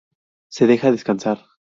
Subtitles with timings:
[0.49, 1.45] Se deja a descansar.